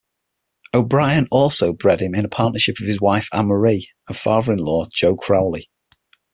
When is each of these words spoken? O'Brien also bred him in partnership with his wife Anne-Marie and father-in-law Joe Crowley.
O'Brien 0.73 1.27
also 1.29 1.73
bred 1.73 1.99
him 1.99 2.15
in 2.15 2.27
partnership 2.27 2.77
with 2.79 2.87
his 2.87 2.99
wife 2.99 3.29
Anne-Marie 3.33 3.87
and 4.07 4.17
father-in-law 4.17 4.85
Joe 4.91 5.15
Crowley. 5.15 5.69